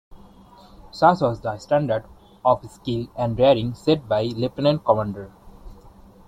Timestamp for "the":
1.41-1.59